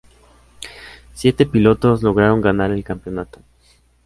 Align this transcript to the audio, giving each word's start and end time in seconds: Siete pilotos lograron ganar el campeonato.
Siete 1.13 1.45
pilotos 1.45 2.01
lograron 2.01 2.41
ganar 2.41 2.71
el 2.71 2.83
campeonato. 2.83 3.39